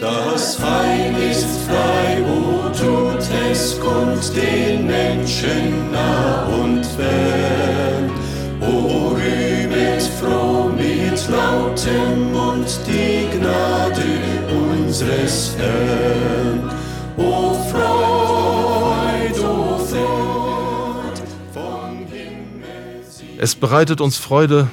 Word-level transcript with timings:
Das 0.00 0.58
Heil 0.60 1.14
ist 1.30 1.46
frei, 1.66 2.22
wo 2.26 2.70
tut 2.70 3.22
es 3.50 3.78
kund 3.78 4.34
den 4.34 4.86
Menschen 4.86 5.92
nah 5.92 6.46
und 6.46 6.86
fern. 6.86 8.10
O 8.62 9.08
rühmet 9.08 10.02
froh 10.18 10.70
mit 10.70 11.28
lautem 11.28 12.32
Mund 12.32 12.80
die 12.86 13.28
Gnade 13.36 14.04
unseres 14.72 15.54
Herrn. 15.58 16.70
O 17.18 17.52
Freud, 17.70 19.38
o 19.38 19.78
Freud, 19.78 21.20
vom 21.52 22.06
Himmel 22.10 23.04
Es 23.38 23.54
bereitet 23.54 24.00
uns 24.00 24.16
Freude, 24.16 24.66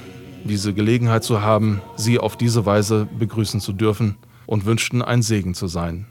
diese 0.45 0.73
Gelegenheit 0.73 1.25
zu 1.25 1.41
haben, 1.41 1.81
Sie 1.97 2.17
auf 2.17 2.37
diese 2.37 2.65
Weise 2.65 3.09
begrüßen 3.19 3.59
zu 3.59 3.73
dürfen 3.73 4.17
und 4.45 4.65
wünschten 4.65 5.01
ein 5.01 5.21
Segen 5.21 5.53
zu 5.53 5.67
sein. 5.67 6.05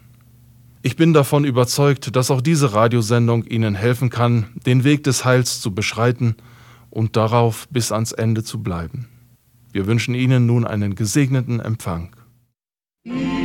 Ich 0.83 0.95
bin 0.95 1.13
davon 1.13 1.45
überzeugt, 1.45 2.15
dass 2.15 2.31
auch 2.31 2.41
diese 2.41 2.73
Radiosendung 2.73 3.43
Ihnen 3.43 3.75
helfen 3.75 4.09
kann, 4.09 4.47
den 4.65 4.83
Weg 4.83 5.03
des 5.03 5.25
Heils 5.25 5.61
zu 5.61 5.75
beschreiten 5.75 6.35
und 6.89 7.15
darauf 7.15 7.67
bis 7.69 7.91
ans 7.91 8.11
Ende 8.11 8.43
zu 8.43 8.63
bleiben. 8.63 9.07
Wir 9.71 9.85
wünschen 9.85 10.15
Ihnen 10.15 10.45
nun 10.45 10.65
einen 10.65 10.95
gesegneten 10.95 11.59
Empfang. 11.59 12.15
Ich 13.03 13.40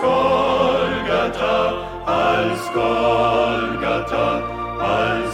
Golgatha, 0.00 1.56
als 2.06 2.62
Golgatha, 2.72 4.28
als 4.80 5.29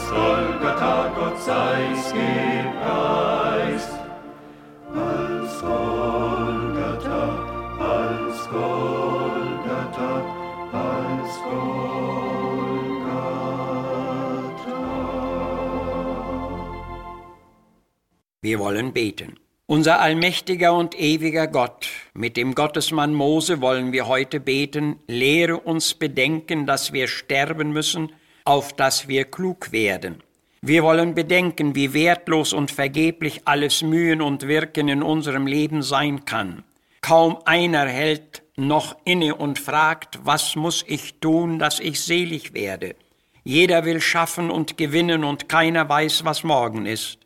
Wir 18.46 18.60
wollen 18.60 18.92
beten. 18.92 19.40
Unser 19.66 19.98
allmächtiger 20.00 20.72
und 20.72 20.96
ewiger 20.96 21.48
Gott, 21.48 21.88
mit 22.14 22.36
dem 22.36 22.54
Gottesmann 22.54 23.12
Mose 23.12 23.60
wollen 23.60 23.90
wir 23.90 24.06
heute 24.06 24.38
beten, 24.38 25.00
lehre 25.08 25.58
uns 25.58 25.94
bedenken, 25.94 26.64
dass 26.64 26.92
wir 26.92 27.08
sterben 27.08 27.72
müssen, 27.72 28.12
auf 28.44 28.72
dass 28.72 29.08
wir 29.08 29.24
klug 29.24 29.72
werden. 29.72 30.22
Wir 30.62 30.84
wollen 30.84 31.16
bedenken, 31.16 31.74
wie 31.74 31.92
wertlos 31.92 32.52
und 32.52 32.70
vergeblich 32.70 33.40
alles 33.46 33.82
Mühen 33.82 34.22
und 34.22 34.46
Wirken 34.46 34.86
in 34.86 35.02
unserem 35.02 35.48
Leben 35.48 35.82
sein 35.82 36.24
kann. 36.24 36.62
Kaum 37.00 37.38
einer 37.46 37.88
hält 37.88 38.44
noch 38.54 38.96
inne 39.04 39.34
und 39.34 39.58
fragt, 39.58 40.20
was 40.22 40.54
muss 40.54 40.84
ich 40.86 41.18
tun, 41.18 41.58
dass 41.58 41.80
ich 41.80 42.00
selig 42.00 42.54
werde? 42.54 42.94
Jeder 43.42 43.84
will 43.84 44.00
schaffen 44.00 44.52
und 44.52 44.76
gewinnen 44.76 45.24
und 45.24 45.48
keiner 45.48 45.88
weiß, 45.88 46.24
was 46.24 46.44
morgen 46.44 46.86
ist. 46.86 47.25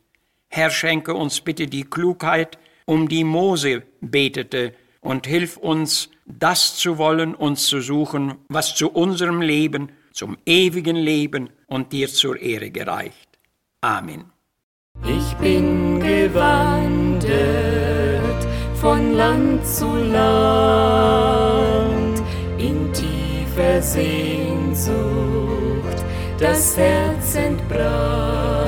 Herr, 0.53 0.69
schenke 0.69 1.13
uns 1.13 1.39
bitte 1.39 1.65
die 1.65 1.85
Klugheit, 1.85 2.57
um 2.85 3.07
die 3.07 3.23
Mose 3.23 3.83
betete, 4.01 4.73
und 4.99 5.25
hilf 5.25 5.55
uns, 5.55 6.09
das 6.25 6.75
zu 6.75 6.97
wollen 6.97 7.33
und 7.33 7.57
zu 7.57 7.79
suchen, 7.79 8.35
was 8.49 8.75
zu 8.75 8.91
unserem 8.91 9.41
Leben, 9.41 9.93
zum 10.11 10.37
ewigen 10.45 10.97
Leben 10.97 11.51
und 11.67 11.93
dir 11.93 12.09
zur 12.09 12.37
Ehre 12.39 12.69
gereicht. 12.69 13.29
Amen. 13.79 14.25
Ich 15.05 15.33
bin 15.37 16.01
gewandert 16.01 17.31
von 18.75 19.13
Land 19.13 19.65
zu 19.65 19.87
Land 19.87 21.01
in 22.57 22.91
tiefer 22.91 23.81
Sehnsucht, 23.81 24.91
das 26.37 26.75
Herz 26.75 27.35
entbrannt. 27.35 28.60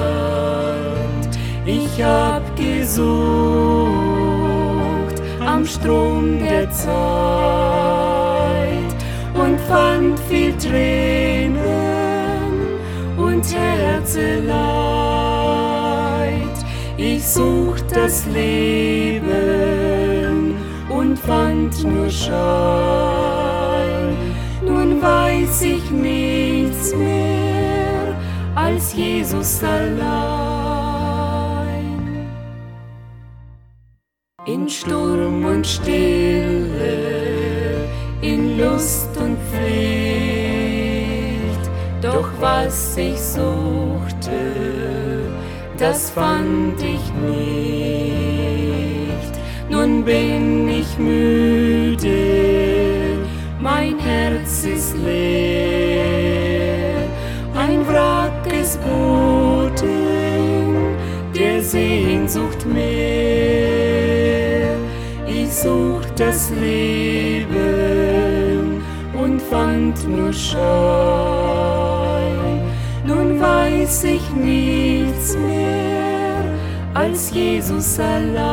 Ich 1.95 2.03
hab 2.03 2.41
gesucht 2.55 3.05
am 5.45 5.63
Strom 5.63 6.39
der 6.39 6.71
Zeit 6.71 6.89
und 9.35 9.59
fand 9.67 10.19
viel 10.21 10.57
Tränen 10.57 11.59
und 13.15 13.45
Herzeleid. 13.53 14.25
Ich 16.97 17.23
sucht 17.23 17.85
das 17.95 18.25
Leben 18.25 19.27
und 20.89 21.19
fand 21.19 21.83
nur 21.83 22.09
Schein. 22.09 22.33
Nun 24.65 24.99
weiß 24.99 25.61
ich 25.61 25.91
nichts 25.91 26.95
mehr 26.95 28.15
als 28.55 28.95
Jesus 28.95 29.61
allein. 29.63 30.62
In 34.63 34.69
Sturm 34.69 35.43
und 35.43 35.67
Stille, 35.67 36.95
in 38.21 38.57
Lust 38.57 39.09
und 39.17 39.37
Pflicht, 39.49 39.69
doch 42.01 42.29
was 42.39 42.95
ich 42.95 43.19
suchte, 43.19 44.31
das 45.77 46.11
fand 46.11 46.81
ich 46.81 47.11
nicht. 47.27 48.13
Nun 49.69 50.05
bin 50.05 50.69
ich 50.69 50.97
müde, 50.97 52.07
mein 53.59 53.99
Herz 53.99 54.63
ist 54.63 54.95
leer, 54.95 56.05
ein 57.53 57.85
Wrack 57.85 58.47
ist 58.61 58.79
Boden 58.81 60.03
der 61.35 61.61
Sehnsucht 61.61 62.65
mehr. 62.65 63.12
Sucht 65.63 66.19
das 66.19 66.49
Leben 66.49 67.53
und 69.13 69.41
fand 69.43 70.05
nur 70.09 70.33
Schein. 70.33 70.59
Nun 73.05 73.39
weiß 73.39 74.03
ich 74.03 74.29
nichts 74.31 75.37
mehr 75.37 76.43
als 76.93 77.31
Jesus 77.31 77.97
allein. 77.97 78.43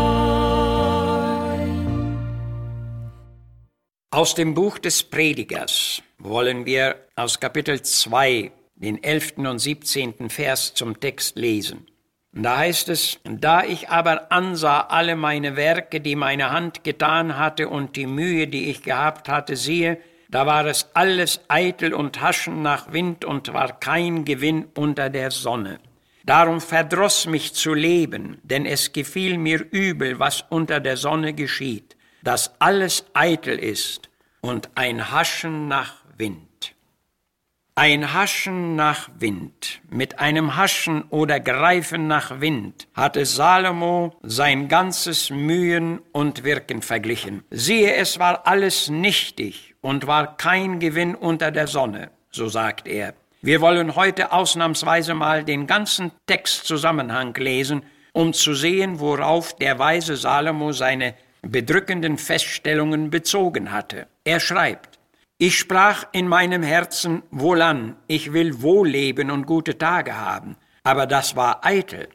Aus 4.13 4.37
dem 4.37 4.55
Buch 4.55 4.79
des 4.79 5.03
Predigers 5.03 6.05
wollen 6.19 6.65
wir 6.65 6.95
aus 7.17 7.41
Kapitel 7.41 7.83
2 7.83 8.53
den 8.77 9.03
11. 9.03 9.39
und 9.39 9.59
17. 9.59 10.31
Vers 10.31 10.75
zum 10.75 11.01
Text 11.01 11.35
lesen. 11.37 11.90
Und 12.33 12.45
Da 12.45 12.59
heißt 12.59 12.89
es, 12.91 13.19
da 13.25 13.65
ich 13.65 13.89
aber 13.89 14.31
ansah 14.31 14.83
alle 14.83 15.17
meine 15.17 15.57
Werke, 15.57 16.01
die 16.01 16.15
meine 16.15 16.51
Hand 16.51 16.85
getan 16.85 17.37
hatte 17.37 17.69
und 17.69 17.97
die 17.97 18.07
Mühe, 18.07 18.47
die 18.47 18.71
ich 18.71 18.83
gehabt 18.83 19.29
hatte, 19.29 19.57
siehe, 19.57 19.99
da 20.29 20.47
war 20.47 20.65
es 20.67 20.91
alles 20.95 21.41
eitel 21.49 21.93
und 21.93 22.21
Haschen 22.21 22.63
nach 22.63 22.93
Wind 22.93 23.25
und 23.25 23.53
war 23.53 23.81
kein 23.81 24.25
Gewinn 24.25 24.67
unter 24.77 25.11
der 25.11 25.33
Sonne. 25.33 25.81
Darum 26.25 26.61
verdross 26.61 27.27
mich 27.27 27.55
zu 27.55 27.75
leben, 27.75 28.39
denn 28.45 28.65
es 28.65 28.93
gefiel 28.93 29.37
mir 29.37 29.67
übel, 29.73 30.21
was 30.21 30.45
unter 30.49 30.79
der 30.79 30.97
Sonne 30.97 31.33
geschieht, 31.33 31.97
dass 32.23 32.55
alles 32.61 33.07
eitel 33.13 33.59
ist 33.59 34.09
und 34.41 34.71
ein 34.77 35.11
Haschen 35.11 35.67
nach 35.67 35.95
Wind. 36.17 36.50
Ein 37.77 38.13
Haschen 38.13 38.75
nach 38.75 39.09
Wind. 39.19 39.81
Mit 39.91 40.19
einem 40.19 40.57
Haschen 40.57 41.05
oder 41.11 41.41
Greifen 41.41 42.09
nach 42.09 42.41
Wind 42.41 42.89
hatte 42.95 43.25
Salomo 43.25 44.13
sein 44.23 44.69
ganzes 44.69 45.31
Mühen 45.31 46.01
und 46.13 46.43
Wirken 46.45 46.83
verglichen. 46.83 47.43
Siehe, 47.51 47.95
es 47.95 48.19
war 48.19 48.47
alles 48.47 48.91
nichtig 48.91 49.75
und 49.81 50.07
war 50.07 50.37
kein 50.37 50.81
Gewinn 50.81 51.15
unter 51.15 51.51
der 51.51 51.69
Sonne, 51.69 52.11
so 52.31 52.49
sagt 52.49 52.89
er. 52.89 53.15
Wir 53.41 53.61
wollen 53.61 53.95
heute 53.95 54.33
ausnahmsweise 54.33 55.15
mal 55.15 55.45
den 55.45 55.67
ganzen 55.67 56.11
Textzusammenhang 56.27 57.35
lesen, 57.37 57.85
um 58.13 58.33
zu 58.33 58.53
sehen, 58.53 59.01
worauf 59.01 59.57
der 59.57 59.79
weise 59.79 60.17
Salomo 60.17 60.73
seine 60.73 61.15
bedrückenden 61.43 62.19
Feststellungen 62.19 63.11
bezogen 63.11 63.73
hatte. 63.73 64.09
Er 64.25 64.41
schreibt, 64.41 64.90
Ich 65.43 65.59
sprach 65.59 66.05
in 66.13 66.29
meinem 66.29 66.63
Herzen, 66.63 67.23
wohlan, 67.31 67.97
ich 68.09 68.35
will 68.35 68.61
wohl 68.61 68.87
leben 68.87 69.31
und 69.31 69.47
gute 69.47 69.79
Tage 69.79 70.19
haben, 70.19 70.59
aber 70.83 71.07
das 71.07 71.35
war 71.35 71.65
eitel. 71.65 72.11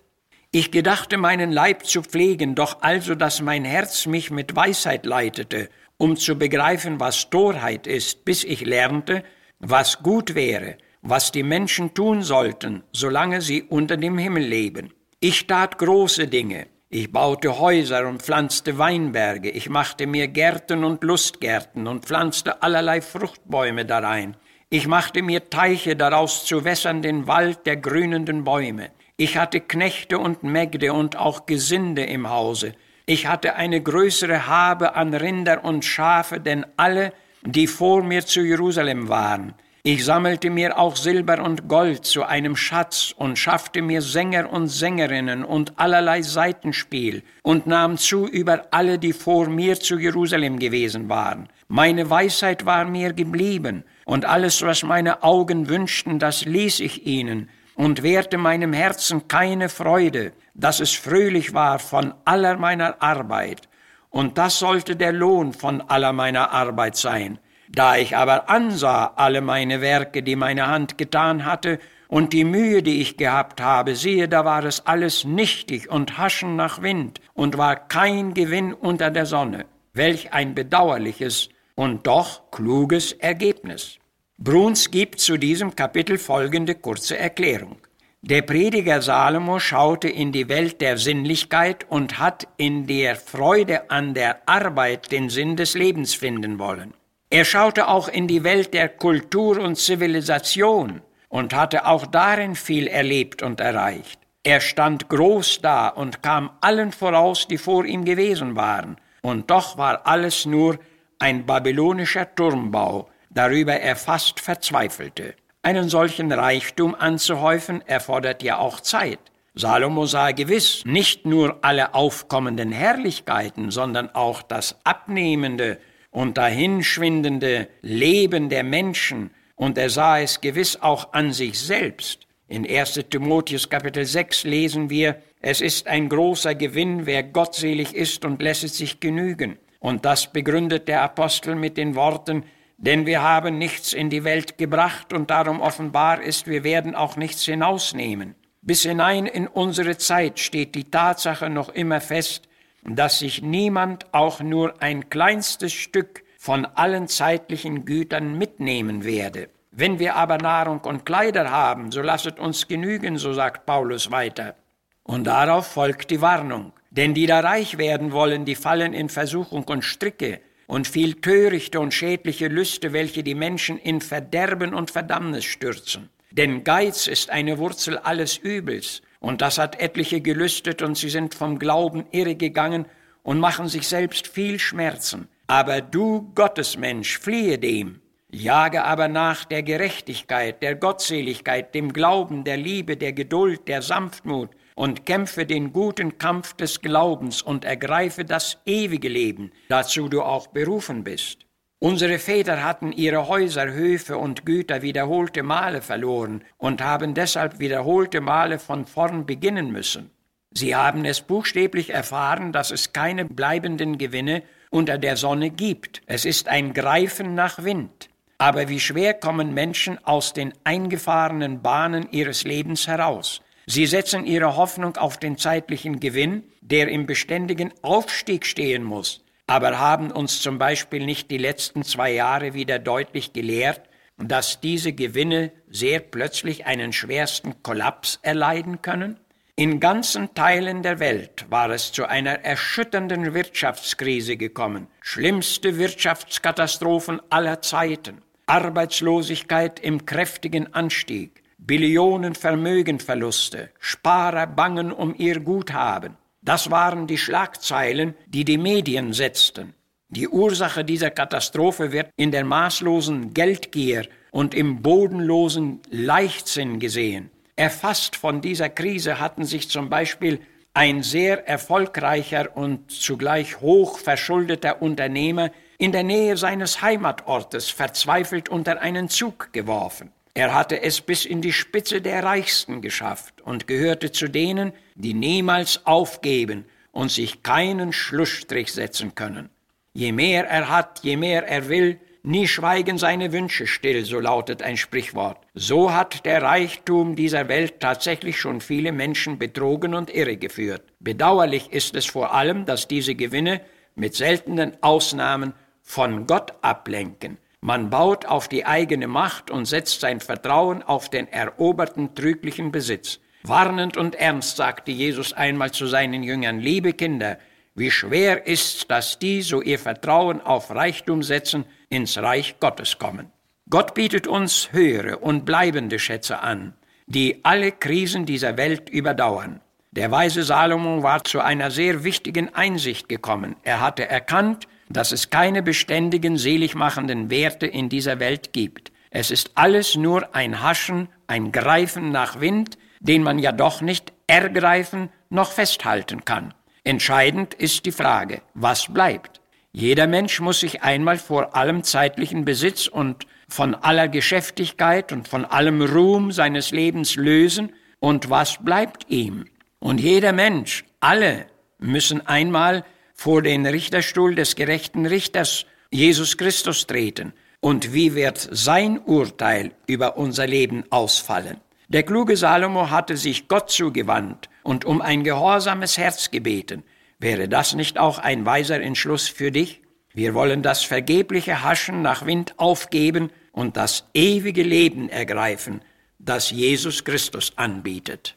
Ich 0.52 0.70
gedachte 0.70 1.18
meinen 1.18 1.52
Leib 1.52 1.88
zu 1.88 2.04
pflegen, 2.04 2.54
doch 2.54 2.84
also, 2.84 3.16
dass 3.16 3.42
mein 3.42 3.66
Herz 3.66 4.06
mich 4.06 4.30
mit 4.30 4.56
Weisheit 4.56 5.08
leitete, 5.08 5.70
um 5.98 6.18
zu 6.18 6.38
begreifen, 6.38 7.00
was 7.00 7.32
Torheit 7.32 7.88
ist, 7.88 8.26
bis 8.26 8.44
ich 8.44 8.64
lernte, 8.64 9.24
was 9.58 10.04
gut 10.04 10.36
wäre, 10.36 10.78
was 11.02 11.32
die 11.32 11.42
Menschen 11.42 11.96
tun 11.96 12.22
sollten, 12.22 12.84
solange 12.92 13.42
sie 13.42 13.64
unter 13.64 13.98
dem 13.98 14.20
Himmel 14.20 14.44
leben. 14.44 14.94
Ich 15.20 15.48
tat 15.48 15.80
große 15.80 16.28
Dinge. 16.28 16.68
Ich 16.98 17.12
baute 17.12 17.60
Häuser 17.60 18.08
und 18.08 18.22
pflanzte 18.22 18.78
Weinberge. 18.78 19.50
Ich 19.50 19.70
machte 19.70 20.08
mir 20.08 20.30
Gärten 20.30 20.86
und 20.86 21.04
Lustgärten 21.04 21.88
und 21.88 22.06
pflanzte 22.06 22.64
allerlei 22.64 23.02
Fruchtbäume 23.02 23.84
darein. 23.84 24.38
Ich 24.70 24.88
machte 24.88 25.22
mir 25.22 25.50
Teiche 25.50 25.98
daraus 25.98 26.46
zu 26.46 26.64
wässern 26.64 27.02
den 27.02 27.28
Wald 27.28 27.66
der 27.66 27.76
grünenden 27.76 28.46
Bäume. 28.46 28.92
Ich 29.18 29.36
hatte 29.36 29.60
Knechte 29.60 30.20
und 30.20 30.44
Mägde 30.44 30.94
und 30.94 31.18
auch 31.18 31.46
Gesinde 31.46 32.06
im 32.06 32.30
Hause. 32.30 32.76
Ich 33.06 33.28
hatte 33.28 33.56
eine 33.56 33.82
größere 33.82 34.48
Habe 34.48 34.96
an 34.96 35.14
Rinder 35.14 35.66
und 35.66 35.84
Schafe, 35.84 36.40
denn 36.40 36.66
alle, 36.78 37.12
die 37.44 37.68
vor 37.68 38.04
mir 38.04 38.26
zu 38.26 38.40
Jerusalem 38.40 39.10
waren. 39.10 39.54
Ich 39.88 40.04
sammelte 40.04 40.50
mir 40.50 40.80
auch 40.80 40.96
Silber 40.96 41.44
und 41.44 41.68
Gold 41.68 42.06
zu 42.06 42.24
einem 42.24 42.56
Schatz 42.56 43.14
und 43.16 43.38
schaffte 43.38 43.84
mir 43.84 44.02
Sänger 44.02 44.52
und 44.52 44.68
Sängerinnen 44.68 45.46
und 45.46 45.74
allerlei 45.78 46.24
Seitenspiel 46.24 47.22
und 47.44 47.68
nahm 47.68 48.00
zu 48.00 48.26
über 48.26 48.64
alle, 48.72 48.98
die 48.98 49.14
vor 49.14 49.48
mir 49.48 49.80
zu 49.80 50.00
Jerusalem 50.00 50.58
gewesen 50.58 51.08
waren. 51.08 51.50
Meine 51.68 52.10
Weisheit 52.10 52.66
war 52.66 52.86
mir 52.86 53.14
geblieben 53.14 53.84
und 54.06 54.26
alles, 54.26 54.64
was 54.64 54.82
meine 54.82 55.22
Augen 55.22 55.70
wünschten, 55.70 56.18
das 56.18 56.46
ließ 56.46 56.80
ich 56.80 57.06
ihnen 57.06 57.52
und 57.76 58.02
wehrte 58.02 58.40
meinem 58.40 58.74
Herzen 58.74 59.28
keine 59.28 59.70
Freude, 59.70 60.34
dass 60.56 60.80
es 60.80 60.94
fröhlich 60.94 61.54
war 61.54 61.78
von 61.78 62.16
aller 62.26 62.58
meiner 62.58 63.04
Arbeit. 63.04 63.70
Und 64.10 64.40
das 64.40 64.58
sollte 64.58 64.96
der 64.96 65.14
Lohn 65.14 65.54
von 65.54 65.80
aller 65.82 66.12
meiner 66.12 66.50
Arbeit 66.50 66.96
sein. 66.96 67.38
Da 67.76 67.98
ich 67.98 68.16
aber 68.16 68.50
ansah 68.50 69.12
alle 69.18 69.42
meine 69.42 69.82
Werke, 69.82 70.24
die 70.24 70.38
meine 70.38 70.68
Hand 70.68 70.98
getan 70.98 71.44
hatte, 71.44 71.78
und 72.08 72.32
die 72.32 72.46
Mühe, 72.46 72.82
die 72.82 73.02
ich 73.02 73.18
gehabt 73.18 73.60
habe, 73.60 73.96
siehe, 73.96 74.30
da 74.30 74.46
war 74.46 74.64
es 74.64 74.86
alles 74.86 75.26
nichtig 75.26 75.90
und 75.90 76.18
haschen 76.18 76.56
nach 76.56 76.82
Wind 76.82 77.20
und 77.34 77.58
war 77.58 77.76
kein 77.76 78.34
Gewinn 78.34 78.74
unter 78.74 79.12
der 79.12 79.26
Sonne. 79.26 79.66
Welch 79.94 80.32
ein 80.32 80.56
bedauerliches 80.56 81.50
und 81.76 82.08
doch 82.08 82.50
kluges 82.52 83.12
Ergebnis. 83.12 83.98
Bruns 84.38 84.90
gibt 84.90 85.20
zu 85.20 85.36
diesem 85.38 85.76
Kapitel 85.76 86.18
folgende 86.18 86.76
kurze 86.76 87.18
Erklärung. 87.18 87.78
Der 88.22 88.44
Prediger 88.44 89.02
Salomo 89.02 89.60
schaute 89.60 90.08
in 90.08 90.32
die 90.32 90.48
Welt 90.48 90.80
der 90.80 90.98
Sinnlichkeit 90.98 91.86
und 91.90 92.20
hat 92.20 92.48
in 92.56 92.88
der 92.88 93.18
Freude 93.18 93.90
an 93.90 94.14
der 94.14 94.48
Arbeit 94.48 95.12
den 95.12 95.30
Sinn 95.30 95.58
des 95.58 95.74
Lebens 95.74 96.16
finden 96.16 96.58
wollen. 96.58 96.94
Er 97.36 97.44
schaute 97.44 97.90
auch 97.90 98.08
in 98.08 98.30
die 98.30 98.46
Welt 98.46 98.74
der 98.74 98.88
Kultur 98.88 99.60
und 99.60 99.76
Zivilisation 99.76 101.02
und 101.28 101.54
hatte 101.54 101.86
auch 101.86 102.06
darin 102.08 102.56
viel 102.56 102.88
erlebt 102.88 103.44
und 103.44 103.60
erreicht. 103.60 104.22
Er 104.44 104.62
stand 104.62 105.10
groß 105.10 105.60
da 105.62 105.90
und 105.90 106.24
kam 106.24 106.52
allen 106.62 106.94
voraus, 106.94 107.46
die 107.46 107.58
vor 107.58 107.84
ihm 107.84 108.06
gewesen 108.06 108.56
waren, 108.56 108.96
und 109.22 109.52
doch 109.52 109.78
war 109.78 110.08
alles 110.08 110.46
nur 110.46 110.80
ein 111.20 111.46
babylonischer 111.46 112.34
Turmbau, 112.36 113.10
darüber 113.32 113.74
er 113.74 113.98
fast 113.98 114.40
verzweifelte. 114.40 115.36
Einen 115.62 115.90
solchen 115.90 116.32
Reichtum 116.32 116.96
anzuhäufen 116.96 117.86
erfordert 117.86 118.44
ja 118.44 118.60
auch 118.60 118.80
Zeit. 118.80 119.20
Salomo 119.56 120.06
sah 120.06 120.32
gewiss 120.32 120.84
nicht 120.86 121.26
nur 121.26 121.60
alle 121.64 121.96
aufkommenden 121.96 122.72
Herrlichkeiten, 122.72 123.72
sondern 123.72 124.10
auch 124.16 124.42
das 124.42 124.78
abnehmende 124.86 125.80
und 126.16 126.38
dahinschwindende 126.38 127.68
Leben 127.82 128.48
der 128.48 128.64
Menschen, 128.64 129.32
und 129.58 129.78
er 129.78 129.90
sah 129.90 130.20
es 130.20 130.40
gewiss 130.40 130.78
auch 130.82 131.12
an 131.14 131.34
sich 131.34 131.60
selbst. 131.60 132.26
In 132.48 132.66
1 132.66 133.06
Timotheus 133.10 133.70
Kapitel 133.70 134.06
6 134.06 134.46
lesen 134.46 134.90
wir, 134.90 135.22
es 135.42 135.60
ist 135.60 135.88
ein 135.88 136.08
großer 136.08 136.56
Gewinn, 136.56 137.06
wer 137.06 137.22
gottselig 137.22 137.94
ist 137.94 138.24
und 138.24 138.42
lässt 138.42 138.68
sich 138.76 139.02
genügen. 139.02 139.58
Und 139.80 140.06
das 140.06 140.32
begründet 140.32 140.88
der 140.88 141.02
Apostel 141.02 141.56
mit 141.56 141.76
den 141.76 141.96
Worten, 141.96 142.44
denn 142.78 143.06
wir 143.06 143.22
haben 143.22 143.58
nichts 143.58 143.92
in 143.92 144.10
die 144.10 144.24
Welt 144.24 144.58
gebracht 144.58 145.12
und 145.12 145.30
darum 145.30 145.60
offenbar 145.60 146.22
ist, 146.22 146.48
wir 146.48 146.64
werden 146.64 146.96
auch 146.96 147.18
nichts 147.18 147.44
hinausnehmen. 147.44 148.36
Bis 148.62 148.84
hinein 148.84 149.26
in 149.26 149.48
unsere 149.48 149.98
Zeit 149.98 150.40
steht 150.40 150.76
die 150.76 150.90
Tatsache 150.90 151.50
noch 151.50 151.70
immer 151.70 152.00
fest, 152.00 152.45
dass 152.88 153.20
sich 153.20 153.42
niemand 153.42 154.14
auch 154.14 154.42
nur 154.42 154.82
ein 154.82 155.10
kleinstes 155.10 155.74
Stück 155.74 156.24
von 156.38 156.66
allen 156.66 157.08
zeitlichen 157.08 157.86
Gütern 157.86 158.38
mitnehmen 158.38 159.04
werde. 159.04 159.50
Wenn 159.72 160.00
wir 160.00 160.16
aber 160.16 160.38
Nahrung 160.38 160.80
und 160.82 161.06
Kleider 161.06 161.50
haben, 161.50 161.92
so 161.92 162.02
lasset 162.02 162.40
uns 162.40 162.68
genügen, 162.68 163.18
so 163.18 163.34
sagt 163.34 163.66
Paulus 163.66 164.12
weiter. 164.12 164.56
Und 165.04 165.26
darauf 165.26 165.68
folgt 165.68 166.12
die 166.12 166.22
Warnung. 166.22 166.72
Denn 166.92 167.14
die 167.14 167.26
da 167.26 167.42
reich 167.42 167.78
werden 167.78 168.12
wollen, 168.12 168.46
die 168.46 168.56
fallen 168.56 168.94
in 168.94 169.10
Versuchung 169.10 169.64
und 169.66 169.84
Stricke, 169.84 170.40
und 170.68 170.88
viel 170.88 171.16
törichte 171.16 171.80
und 171.80 171.94
schädliche 171.94 172.48
Lüste, 172.48 172.94
welche 172.94 173.24
die 173.24 173.36
Menschen 173.36 173.78
in 173.78 174.02
Verderben 174.02 174.74
und 174.74 174.92
Verdammnis 174.92 175.46
stürzen. 175.46 176.10
Denn 176.32 176.64
Geiz 176.64 177.08
ist 177.08 177.30
eine 177.30 177.58
Wurzel 177.60 177.98
alles 177.98 178.38
Übels, 178.38 179.02
und 179.20 179.42
das 179.42 179.58
hat 179.58 179.80
etliche 179.80 180.22
gelüstet, 180.22 180.82
und 180.82 180.98
sie 180.98 181.10
sind 181.10 181.36
vom 181.36 181.60
Glauben 181.60 182.06
irregegangen 182.12 182.86
und 183.24 183.40
machen 183.40 183.68
sich 183.68 183.88
selbst 183.88 184.28
viel 184.28 184.60
Schmerzen. 184.60 185.28
Aber 185.48 185.82
du, 185.82 186.32
Gottesmensch, 186.36 187.20
fliehe 187.20 187.58
dem, 187.58 188.02
jage 188.30 188.84
aber 188.84 189.08
nach 189.08 189.46
der 189.46 189.64
Gerechtigkeit, 189.64 190.62
der 190.62 190.76
Gottseligkeit, 190.76 191.74
dem 191.76 191.94
Glauben, 191.94 192.44
der 192.44 192.58
Liebe, 192.58 192.98
der 192.98 193.14
Geduld, 193.14 193.68
der 193.68 193.82
Sanftmut, 193.82 194.50
und 194.76 195.06
kämpfe 195.06 195.46
den 195.46 195.72
guten 195.72 196.18
Kampf 196.18 196.54
des 196.54 196.82
Glaubens 196.82 197.42
und 197.42 197.64
ergreife 197.64 198.26
das 198.26 198.58
ewige 198.66 199.08
Leben, 199.08 199.52
dazu 199.70 200.10
du 200.10 200.22
auch 200.22 200.48
berufen 200.48 201.04
bist. 201.04 201.45
Unsere 201.80 202.20
Väter 202.20 202.64
hatten 202.64 202.92
ihre 202.94 203.28
Häuser, 203.28 203.72
Höfe 203.72 204.18
und 204.18 204.46
Güter 204.46 204.82
wiederholte 204.82 205.44
Male 205.44 205.82
verloren 205.82 206.44
und 206.58 206.82
haben 206.82 207.14
deshalb 207.14 207.60
wiederholte 207.60 208.22
Male 208.22 208.60
von 208.60 208.86
vorn 208.86 209.26
beginnen 209.26 209.72
müssen. 209.72 210.10
Sie 210.52 210.74
haben 210.74 211.04
es 211.04 211.20
buchstäblich 211.20 211.90
erfahren, 211.90 212.54
dass 212.54 212.72
es 212.72 212.94
keine 212.94 213.26
bleibenden 213.26 213.98
Gewinne 213.98 214.44
unter 214.70 214.98
der 214.98 215.18
Sonne 215.18 215.50
gibt. 215.50 216.02
Es 216.06 216.24
ist 216.24 216.48
ein 216.48 216.74
Greifen 216.74 217.36
nach 217.36 217.64
Wind. 217.64 218.10
Aber 218.38 218.70
wie 218.70 218.80
schwer 218.80 219.14
kommen 219.14 219.54
Menschen 219.54 220.04
aus 220.06 220.32
den 220.32 220.54
eingefahrenen 220.64 221.62
Bahnen 221.62 222.08
ihres 222.12 222.46
Lebens 222.46 222.88
heraus. 222.88 223.42
Sie 223.66 223.86
setzen 223.86 224.26
ihre 224.26 224.56
Hoffnung 224.56 224.96
auf 224.96 225.18
den 225.18 225.38
zeitlichen 225.38 226.00
Gewinn, 226.00 226.44
der 226.62 226.88
im 226.88 227.06
beständigen 227.06 227.74
Aufstieg 227.82 228.46
stehen 228.46 228.84
muss, 228.84 229.25
aber 229.48 229.80
haben 229.80 230.12
uns 230.12 230.42
zum 230.42 230.58
Beispiel 230.58 231.06
nicht 231.06 231.30
die 231.30 231.38
letzten 231.38 231.84
zwei 231.84 232.12
Jahre 232.12 232.54
wieder 232.54 232.80
deutlich 232.80 233.34
gelehrt, 233.34 233.82
dass 234.18 234.62
diese 234.62 234.94
Gewinne 234.94 235.52
sehr 235.70 236.00
plötzlich 236.00 236.66
einen 236.66 236.94
schwersten 236.94 237.62
Kollaps 237.62 238.20
erleiden 238.22 238.82
können? 238.82 239.20
In 239.58 239.80
ganzen 239.80 240.34
Teilen 240.34 240.84
der 240.84 241.00
Welt 241.00 241.46
war 241.50 241.70
es 241.70 241.94
zu 241.94 242.06
einer 242.06 242.44
erschütternden 242.44 243.34
Wirtschaftskrise 243.34 244.36
gekommen, 244.36 244.88
schlimmste 245.00 245.78
Wirtschaftskatastrophen 245.78 247.22
aller 247.30 247.62
Zeiten, 247.62 248.22
Arbeitslosigkeit 248.48 249.80
im 249.80 250.06
kräftigen 250.06 250.74
Anstieg, 250.74 251.42
Billionen 251.58 252.36
Vermögenverluste, 252.36 253.70
Sparer 253.80 254.46
bangen 254.46 254.92
um 254.92 255.16
ihr 255.18 255.40
Guthaben. 255.40 256.18
Das 256.46 256.70
waren 256.70 257.08
die 257.08 257.18
Schlagzeilen, 257.18 258.14
die 258.28 258.46
die 258.46 258.60
Medien 258.60 259.14
setzten. 259.14 259.74
Die 260.10 260.28
Ursache 260.28 260.86
dieser 260.86 261.10
Katastrophe 261.10 261.92
wird 261.92 262.12
in 262.18 262.32
der 262.32 262.46
maßlosen 262.46 263.34
Geldgier 263.34 264.08
und 264.30 264.54
im 264.54 264.84
bodenlosen 264.84 265.82
Leichtsinn 265.90 266.80
gesehen. 266.80 267.32
Erfasst 267.56 268.16
von 268.16 268.42
dieser 268.42 268.70
Krise 268.70 269.20
hatten 269.20 269.44
sich 269.44 269.70
zum 269.70 269.90
Beispiel 269.90 270.40
ein 270.76 271.02
sehr 271.02 271.48
erfolgreicher 271.48 272.56
und 272.56 272.92
zugleich 272.92 273.60
hoch 273.62 273.98
verschuldeter 273.98 274.84
Unternehmer 274.84 275.50
in 275.80 275.92
der 275.92 276.04
Nähe 276.04 276.38
seines 276.38 276.84
Heimatortes 276.84 277.72
verzweifelt 277.72 278.50
unter 278.50 278.82
einen 278.82 279.10
Zug 279.10 279.52
geworfen. 279.52 280.12
Er 280.36 280.54
hatte 280.54 280.82
es 280.82 281.02
bis 281.02 281.26
in 281.26 281.42
die 281.42 281.54
Spitze 281.54 282.02
der 282.02 282.24
Reichsten 282.24 282.82
geschafft 282.82 283.42
und 283.42 283.66
gehörte 283.66 284.12
zu 284.12 284.28
denen, 284.28 284.74
die 284.94 285.16
niemals 285.16 285.86
aufgeben 285.86 286.66
und 286.92 287.10
sich 287.10 287.42
keinen 287.42 287.94
Schlussstrich 287.94 288.72
setzen 288.72 289.16
können. 289.16 289.50
Je 289.94 290.12
mehr 290.12 290.46
er 290.48 290.70
hat, 290.70 291.00
je 291.04 291.18
mehr 291.18 291.48
er 291.48 291.70
will, 291.70 292.00
Nie 292.28 292.48
schweigen 292.48 292.98
seine 292.98 293.32
Wünsche 293.32 293.68
still, 293.68 294.04
so 294.04 294.20
lautet 294.20 294.64
ein 294.64 294.78
Sprichwort. 294.78 295.38
So 295.54 295.94
hat 295.94 296.26
der 296.26 296.42
Reichtum 296.42 297.16
dieser 297.16 297.48
Welt 297.50 297.80
tatsächlich 297.80 298.40
schon 298.40 298.62
viele 298.62 298.92
Menschen 298.92 299.38
betrogen 299.38 299.94
und 299.94 300.10
irregeführt. 300.10 300.82
Bedauerlich 301.00 301.72
ist 301.72 301.96
es 301.96 302.08
vor 302.08 302.34
allem, 302.34 302.66
dass 302.66 302.88
diese 302.88 303.14
Gewinne 303.14 303.62
mit 303.94 304.16
seltenen 304.16 304.76
Ausnahmen 304.82 305.54
von 305.84 306.26
Gott 306.26 306.56
ablenken. 306.64 307.38
Man 307.66 307.90
baut 307.90 308.28
auf 308.28 308.48
die 308.48 308.68
eigene 308.68 309.08
Macht 309.08 309.50
und 309.50 309.66
setzt 309.66 310.00
sein 310.00 310.20
Vertrauen 310.20 310.84
auf 310.84 311.10
den 311.10 311.28
eroberten 311.28 312.14
trüglichen 312.14 312.72
Besitz. 312.72 313.20
Warnend 313.42 313.98
und 313.98 314.14
ernst 314.14 314.58
sagte 314.58 314.92
Jesus 314.92 315.34
einmal 315.34 315.72
zu 315.72 315.88
seinen 315.88 316.22
Jüngern, 316.22 316.60
liebe 316.60 316.94
Kinder, 316.94 317.40
wie 317.74 317.90
schwer 317.90 318.46
ist, 318.46 318.92
dass 318.92 319.18
die, 319.18 319.42
so 319.42 319.64
ihr 319.64 319.80
Vertrauen 319.80 320.42
auf 320.42 320.70
Reichtum 320.70 321.24
setzen, 321.24 321.66
ins 321.90 322.20
Reich 322.20 322.60
Gottes 322.60 323.00
kommen. 323.00 323.32
Gott 323.68 323.96
bietet 323.96 324.28
uns 324.28 324.72
höhere 324.72 325.18
und 325.18 325.44
bleibende 325.44 325.98
Schätze 325.98 326.42
an, 326.42 326.76
die 327.08 327.40
alle 327.42 327.72
Krisen 327.72 328.28
dieser 328.28 328.58
Welt 328.58 328.92
überdauern. 328.92 329.60
Der 329.90 330.12
weise 330.12 330.44
Salomo 330.44 331.02
war 331.02 331.24
zu 331.24 331.40
einer 331.40 331.72
sehr 331.72 332.04
wichtigen 332.04 332.54
Einsicht 332.54 333.10
gekommen. 333.10 333.56
Er 333.64 333.82
hatte 333.82 334.08
erkannt, 334.08 334.68
dass 334.90 335.12
es 335.12 335.30
keine 335.30 335.64
beständigen, 335.64 336.38
seligmachenden 336.38 337.30
Werte 337.30 337.68
in 337.68 337.90
dieser 337.90 338.20
Welt 338.20 338.54
gibt. 338.54 338.92
Es 339.10 339.32
ist 339.32 339.52
alles 339.56 339.96
nur 339.96 340.36
ein 340.36 340.62
Haschen, 340.62 341.10
ein 341.28 341.52
Greifen 341.52 342.12
nach 342.12 342.40
Wind, 342.40 342.78
den 343.00 343.24
man 343.24 343.40
ja 343.40 343.52
doch 343.52 343.82
nicht 343.82 344.14
ergreifen 344.28 345.10
noch 345.30 345.52
festhalten 345.52 346.26
kann. 346.26 346.54
Entscheidend 346.84 347.54
ist 347.54 347.86
die 347.86 347.92
Frage, 347.92 348.42
was 348.54 348.94
bleibt? 348.94 349.42
Jeder 349.72 350.08
Mensch 350.08 350.40
muss 350.40 350.60
sich 350.60 350.84
einmal 350.84 351.18
vor 351.18 351.56
allem 351.56 351.84
zeitlichen 351.84 352.46
Besitz 352.46 352.88
und 352.88 353.26
von 353.50 353.76
aller 353.76 354.08
Geschäftigkeit 354.08 355.12
und 355.12 355.28
von 355.28 355.46
allem 355.46 355.82
Ruhm 355.82 356.32
seines 356.32 356.72
Lebens 356.72 357.16
lösen, 357.16 357.74
und 358.00 358.30
was 358.30 358.64
bleibt 358.64 359.10
ihm? 359.10 359.46
Und 359.80 360.00
jeder 360.00 360.32
Mensch, 360.32 360.86
alle 361.00 361.48
müssen 361.80 362.26
einmal 362.28 362.86
vor 363.16 363.42
den 363.42 363.66
Richterstuhl 363.66 364.36
des 364.36 364.56
gerechten 364.56 365.08
Richters 365.08 365.66
Jesus 365.90 366.38
Christus 366.38 366.86
treten. 366.86 367.34
Und 367.62 367.94
wie 367.94 368.14
wird 368.14 368.38
sein 368.52 369.00
Urteil 369.00 369.72
über 369.88 370.18
unser 370.18 370.46
Leben 370.46 370.84
ausfallen? 370.92 371.58
Der 371.88 372.04
kluge 372.04 372.36
Salomo 372.38 372.90
hatte 372.90 373.18
sich 373.18 373.48
Gott 373.48 373.72
zugewandt 373.72 374.50
und 374.62 374.86
um 374.86 375.02
ein 375.02 375.24
gehorsames 375.24 375.98
Herz 375.98 376.30
gebeten. 376.30 376.84
Wäre 377.18 377.48
das 377.48 377.74
nicht 377.74 377.98
auch 377.98 378.20
ein 378.20 378.46
weiser 378.46 378.82
Entschluss 378.82 379.28
für 379.28 379.52
dich? 379.52 379.82
Wir 380.14 380.34
wollen 380.34 380.62
das 380.62 380.84
vergebliche 380.84 381.64
Haschen 381.64 382.02
nach 382.02 382.26
Wind 382.26 382.54
aufgeben 382.58 383.32
und 383.52 383.78
das 383.78 384.06
ewige 384.14 384.64
Leben 384.64 385.10
ergreifen, 385.10 385.82
das 386.20 386.52
Jesus 386.52 387.04
Christus 387.04 387.54
anbietet. 387.56 388.36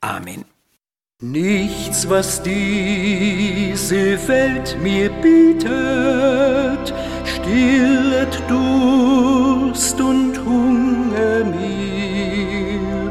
Amen. 0.00 0.44
Nichts, 1.22 2.08
was 2.08 2.42
diese 2.42 4.16
Welt 4.26 4.78
mir 4.82 5.10
bietet, 5.20 6.94
stillet 7.26 8.42
Durst 8.48 10.00
und 10.00 10.42
Hunger 10.46 11.44
mir, 11.44 13.10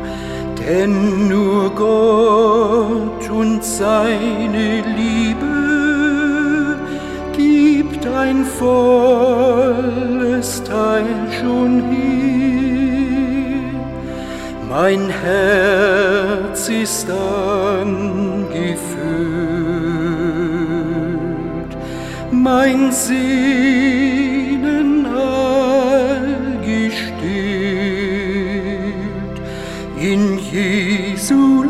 denn 0.57 1.27
nur 1.27 1.69
Gott 1.75 3.29
und 3.29 3.63
seine 3.63 4.81
Liebe 4.97 6.79
gibt 7.37 8.07
ein 8.07 8.43
volles 8.43 9.83
Teil 10.63 11.05
schon 11.39 11.91
hier. 11.91 12.18
Mein 14.81 15.09
Herz 15.09 16.69
ist 16.69 17.09
angefüllt, 17.11 17.99
mein 22.31 22.89
Sehnen 22.89 24.25
all 25.05 26.59
gestillt 26.65 27.27
in 29.99 30.39
Jesu 30.39 31.68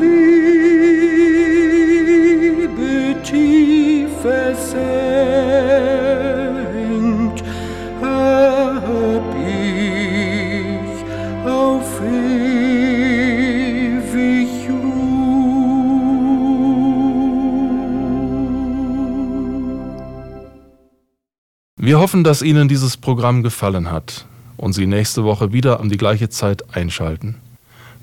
Wir 21.89 21.99
hoffen, 21.99 22.23
dass 22.23 22.43
Ihnen 22.43 22.67
dieses 22.67 22.97
Programm 22.97 23.41
gefallen 23.41 23.91
hat 23.91 24.27
und 24.57 24.73
Sie 24.73 24.85
nächste 24.85 25.23
Woche 25.23 25.53
wieder 25.53 25.79
um 25.79 25.89
die 25.89 25.97
gleiche 25.97 26.29
Zeit 26.29 26.75
einschalten. 26.75 27.37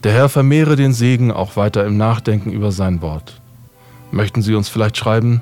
Der 0.03 0.11
Herr 0.11 0.29
vermehre 0.29 0.75
den 0.75 0.93
Segen 0.93 1.31
auch 1.31 1.55
weiter 1.55 1.87
im 1.87 1.97
Nachdenken 1.97 2.51
über 2.51 2.73
sein 2.73 3.01
Wort. 3.01 3.41
Möchten 4.11 4.43
Sie 4.43 4.57
uns 4.57 4.69
vielleicht 4.69 4.97
schreiben? 4.97 5.41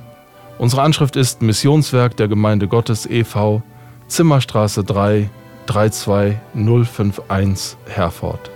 Unsere 0.59 0.83
Anschrift 0.83 1.17
ist 1.17 1.41
Missionswerk 1.41 2.19
der 2.19 2.29
Gemeinde 2.29 2.69
Gottes 2.69 3.07
e.V., 3.07 3.63
Zimmerstraße 4.09 4.85
3, 4.85 5.31
32051, 5.65 7.79
Herford. 7.87 8.51